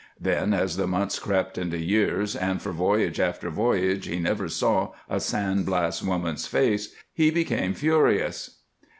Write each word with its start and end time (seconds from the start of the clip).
Then, 0.19 0.51
as 0.51 0.77
the 0.77 0.87
months 0.87 1.19
crept 1.19 1.59
into 1.59 1.77
years, 1.77 2.35
and 2.35 2.59
for 2.59 2.71
voyage 2.71 3.19
after 3.19 3.51
voyage 3.51 4.07
he 4.07 4.17
never 4.17 4.49
saw 4.49 4.93
a 5.07 5.19
San 5.19 5.61
Blas 5.61 6.01
woman's 6.01 6.47
face, 6.47 6.95
he 7.13 7.29
became 7.29 7.75
furious. 7.75 8.61